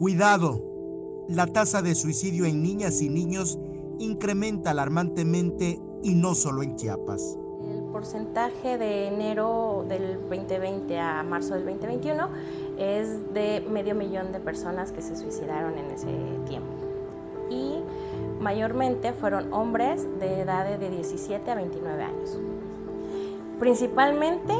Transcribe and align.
Cuidado, 0.00 0.62
la 1.28 1.46
tasa 1.46 1.82
de 1.82 1.94
suicidio 1.94 2.46
en 2.46 2.62
niñas 2.62 3.02
y 3.02 3.10
niños 3.10 3.58
incrementa 3.98 4.70
alarmantemente 4.70 5.78
y 6.02 6.14
no 6.14 6.34
solo 6.34 6.62
en 6.62 6.74
Chiapas. 6.76 7.36
El 7.70 7.82
porcentaje 7.92 8.78
de 8.78 9.08
enero 9.08 9.84
del 9.86 10.18
2020 10.22 10.98
a 10.98 11.22
marzo 11.22 11.52
del 11.52 11.66
2021 11.66 12.30
es 12.78 13.34
de 13.34 13.62
medio 13.70 13.94
millón 13.94 14.32
de 14.32 14.40
personas 14.40 14.90
que 14.90 15.02
se 15.02 15.14
suicidaron 15.16 15.76
en 15.76 15.90
ese 15.90 16.16
tiempo. 16.48 16.72
Y 17.50 17.82
mayormente 18.40 19.12
fueron 19.12 19.52
hombres 19.52 20.08
de 20.18 20.40
edad 20.40 20.78
de 20.78 20.88
17 20.88 21.50
a 21.50 21.54
29 21.56 22.02
años. 22.02 22.40
Principalmente 23.58 24.54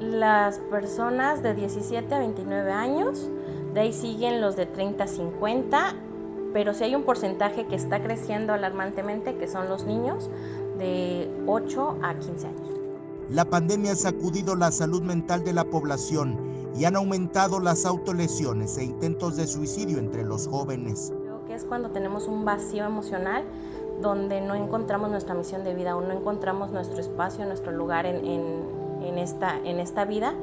las 0.00 0.58
personas 0.58 1.40
de 1.40 1.54
17 1.54 2.12
a 2.12 2.18
29 2.18 2.72
años 2.72 3.30
de 3.74 3.80
ahí 3.80 3.92
siguen 3.92 4.40
los 4.40 4.56
de 4.56 4.66
30 4.66 5.04
a 5.04 5.06
50, 5.06 5.94
pero 6.52 6.74
sí 6.74 6.84
hay 6.84 6.94
un 6.94 7.04
porcentaje 7.04 7.66
que 7.66 7.74
está 7.74 8.02
creciendo 8.02 8.52
alarmantemente, 8.52 9.36
que 9.36 9.48
son 9.48 9.68
los 9.68 9.84
niños 9.84 10.30
de 10.78 11.30
8 11.46 11.98
a 12.02 12.14
15 12.14 12.46
años. 12.46 12.68
La 13.30 13.46
pandemia 13.46 13.92
ha 13.92 13.96
sacudido 13.96 14.56
la 14.56 14.70
salud 14.70 15.02
mental 15.02 15.42
de 15.42 15.54
la 15.54 15.64
población 15.64 16.36
y 16.76 16.84
han 16.84 16.96
aumentado 16.96 17.60
las 17.60 17.86
autolesiones 17.86 18.76
e 18.76 18.84
intentos 18.84 19.36
de 19.36 19.46
suicidio 19.46 19.98
entre 19.98 20.22
los 20.22 20.48
jóvenes. 20.48 21.12
Creo 21.22 21.44
que 21.46 21.54
es 21.54 21.64
cuando 21.64 21.90
tenemos 21.90 22.28
un 22.28 22.44
vacío 22.44 22.84
emocional 22.84 23.44
donde 24.02 24.40
no 24.40 24.54
encontramos 24.54 25.10
nuestra 25.10 25.34
misión 25.34 25.64
de 25.64 25.74
vida 25.74 25.96
o 25.96 26.02
no 26.02 26.12
encontramos 26.12 26.72
nuestro 26.72 27.00
espacio, 27.00 27.46
nuestro 27.46 27.72
lugar 27.72 28.04
en, 28.04 28.26
en, 29.02 29.18
esta, 29.18 29.58
en 29.64 29.78
esta 29.78 30.04
vida 30.04 30.34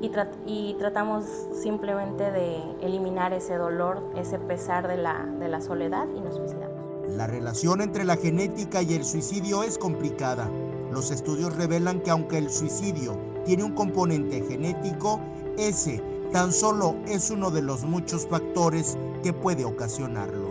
y, 0.00 0.74
tratamos 0.78 1.24
simplemente 1.52 2.30
de 2.30 2.62
eliminar 2.80 3.32
ese 3.32 3.56
dolor, 3.56 4.02
ese 4.16 4.38
pesar 4.38 4.88
de 4.88 4.96
la, 4.96 5.60
soledad 5.60 6.06
y 6.16 6.20
nos 6.20 6.36
suicidamos. 6.36 6.70
La 7.08 7.26
relación 7.26 7.80
entre 7.80 8.04
la 8.04 8.16
genética 8.16 8.82
y 8.82 8.94
el 8.94 9.04
suicidio 9.04 9.62
es 9.62 9.78
complicada. 9.78 10.48
Los 10.90 11.10
estudios 11.10 11.56
revelan 11.56 12.00
que 12.00 12.10
aunque 12.10 12.38
el 12.38 12.50
suicidio 12.50 13.18
tiene 13.44 13.64
un 13.64 13.72
componente 13.72 14.42
genético, 14.42 15.20
ese 15.58 16.02
tan 16.32 16.52
solo 16.52 16.96
es 17.06 17.30
uno 17.30 17.50
de 17.50 17.62
los 17.62 17.84
muchos 17.84 18.26
factores 18.26 18.96
que 19.22 19.32
puede 19.32 19.64
ocasionarlo. 19.64 20.49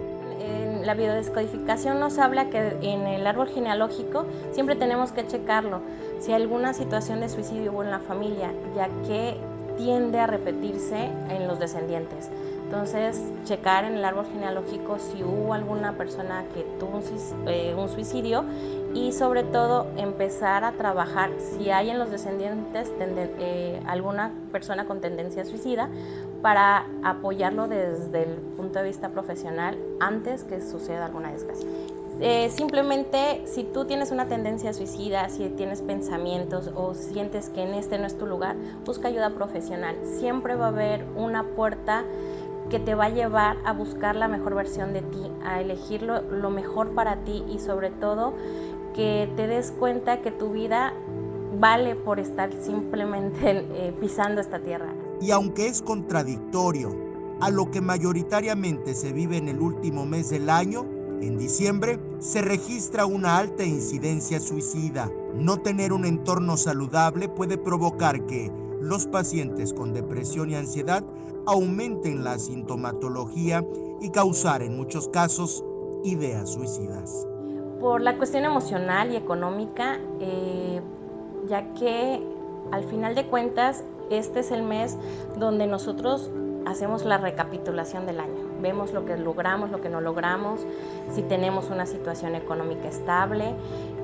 La 0.90 0.96
biodescodificación 0.96 2.00
nos 2.00 2.18
habla 2.18 2.50
que 2.50 2.76
en 2.82 3.06
el 3.06 3.28
árbol 3.28 3.48
genealógico 3.48 4.26
siempre 4.54 4.76
tenemos 4.76 5.12
que 5.12 5.28
checarlo 5.28 5.82
si 6.20 6.34
alguna 6.34 6.74
situación 6.74 7.20
de 7.20 7.30
suicidio 7.30 7.74
hubo 7.74 7.84
en 7.84 7.92
la 7.92 8.00
familia, 8.00 8.52
ya 8.76 8.90
que 9.06 9.38
tiende 9.78 10.18
a 10.18 10.26
repetirse 10.26 11.12
en 11.30 11.48
los 11.48 11.60
descendientes. 11.60 12.32
Entonces, 12.64 13.22
checar 13.46 13.86
en 13.86 13.98
el 13.98 14.04
árbol 14.04 14.26
genealógico 14.34 14.98
si 14.98 15.22
hubo 15.24 15.54
alguna 15.54 15.94
persona 15.94 16.44
que 16.56 16.64
tuvo 16.80 16.98
un, 16.98 17.48
eh, 17.48 17.76
suicidio 17.94 18.44
y 18.94 19.12
sobre 19.12 19.44
todo 19.44 19.88
empezar 19.98 20.64
a 20.64 20.72
trabajar 20.74 21.32
si 21.38 21.70
hay 21.70 21.90
en 21.90 22.00
los 22.00 22.12
descendientes 22.12 22.92
eh, 23.00 23.82
alguna 23.86 24.34
persona 24.52 24.86
con 24.86 25.02
tendencia 25.02 25.46
suicida 25.46 25.90
para 26.42 26.88
apoyarlo 27.04 27.68
desde 27.68 28.24
el 28.24 28.36
punto 28.58 28.80
de 28.80 28.86
vista 28.86 29.10
profesional 29.10 29.78
antes 30.00 30.44
que 30.44 30.62
suceda 30.62 31.06
alguna 31.06 31.32
desgracia. 31.32 31.68
Eh, 32.22 32.50
simplemente 32.50 33.44
si 33.46 33.64
tú 33.64 33.86
tienes 33.86 34.12
una 34.12 34.28
tendencia 34.28 34.74
suicida, 34.74 35.30
si 35.30 35.48
tienes 35.50 35.82
pensamientos 35.82 36.70
o 36.76 36.94
sientes 36.94 37.50
que 37.50 37.64
en 37.64 37.74
este 37.74 37.98
no 37.98 38.06
es 38.08 38.18
tu 38.18 38.26
lugar, 38.26 38.58
busca 38.86 39.08
ayuda 39.08 39.30
profesional. 39.30 39.96
Siempre 40.04 40.56
va 40.56 40.66
a 40.66 40.70
haber 40.70 41.06
una 41.16 41.44
puerta 41.44 42.04
que 42.70 42.80
te 42.80 42.94
va 42.94 43.06
a 43.06 43.10
llevar 43.10 43.58
a 43.66 43.74
buscar 43.74 44.16
la 44.16 44.28
mejor 44.28 44.54
versión 44.54 44.94
de 44.94 45.02
ti, 45.02 45.32
a 45.44 45.60
elegir 45.60 46.04
lo, 46.04 46.50
mejor 46.50 46.94
para 46.94 47.18
ti 47.24 47.44
y 47.50 47.60
sobre 47.60 47.90
todo 47.90 48.34
que 49.00 49.30
te 49.38 49.48
des 49.48 49.72
cuenta 49.72 50.22
que 50.22 50.30
tu 50.30 50.52
vida 50.52 50.94
vale 51.58 51.96
por 51.96 52.20
estar 52.20 52.52
simplemente 52.62 53.66
eh, 53.72 53.96
pisando 53.98 54.42
esta 54.42 54.60
tierra. 54.60 54.94
Y 55.22 55.32
aunque 55.32 55.68
es 55.68 55.82
contradictorio 55.82 56.94
a 57.40 57.50
lo 57.50 57.72
que 57.72 57.80
mayoritariamente 57.80 58.94
se 58.94 59.14
vive 59.14 59.38
en 59.38 59.48
el 59.48 59.62
último 59.62 60.06
mes 60.06 60.30
del 60.32 60.50
año, 60.50 60.86
en 61.22 61.38
diciembre 61.38 61.98
se 62.20 62.42
registra 62.42 63.06
una 63.06 63.38
alta 63.38 63.64
incidencia 63.64 64.42
suicida. 64.42 65.10
No 65.34 65.62
tener 65.62 65.94
un 65.94 66.04
entorno 66.04 66.58
saludable 66.58 67.30
puede 67.30 67.58
provocar 67.58 68.26
que 68.26 68.52
los 68.82 69.08
pacientes 69.08 69.74
con 69.74 69.94
depresión 69.94 70.50
y 70.50 70.56
ansiedad 70.56 71.06
aumenten 71.46 72.26
la 72.26 72.38
sintomatología 72.38 73.66
y 74.02 74.10
causar 74.10 74.62
en 74.62 74.76
muchos 74.76 75.08
casos 75.08 75.64
ideas 76.04 76.50
suicidas. 76.50 77.30
Por 77.80 78.02
la 78.02 78.18
cuestión 78.18 78.46
emocional 78.46 79.12
y 79.12 79.16
económica, 79.16 80.00
eh, 80.20 80.82
ya 81.48 81.74
que 81.74 82.22
al 82.72 82.84
final 82.84 83.16
de 83.16 83.26
cuentas 83.26 83.84
este 84.10 84.42
es 84.42 84.52
el 84.52 84.64
mes 84.64 84.98
donde 85.38 85.68
nosotros 85.68 86.30
hacemos 86.66 87.06
la 87.06 87.18
recapitulación 87.18 88.06
del 88.06 88.20
año. 88.20 88.50
Vemos 88.62 88.94
lo 88.94 89.06
que 89.06 89.18
logramos, 89.18 89.72
lo 89.72 89.82
que 89.82 89.90
no 89.90 90.02
logramos, 90.02 90.62
si 91.14 91.22
tenemos 91.22 91.70
una 91.70 91.86
situación 91.86 92.36
económica 92.36 92.88
estable 92.88 93.56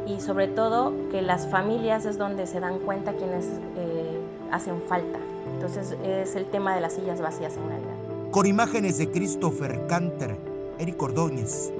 y 0.07 0.21
sobre 0.21 0.47
todo 0.47 0.93
que 1.11 1.21
las 1.21 1.47
familias 1.47 2.05
es 2.05 2.17
donde 2.17 2.47
se 2.47 2.59
dan 2.59 2.79
cuenta 2.79 3.13
quienes 3.13 3.45
eh, 3.77 4.19
hacen 4.51 4.81
falta. 4.83 5.19
Entonces 5.53 5.97
es 6.03 6.35
el 6.35 6.45
tema 6.45 6.75
de 6.75 6.81
las 6.81 6.93
sillas 6.93 7.21
vacías 7.21 7.57
en 7.57 7.67
Navidad. 7.69 8.31
Con 8.31 8.45
imágenes 8.45 8.97
de 8.97 9.09
Christopher 9.11 9.85
Canter, 9.87 10.37
Eric 10.79 11.01
Ordóñez, 11.01 11.71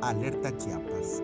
Alerta 0.00 0.56
Chiapas. 0.56 1.22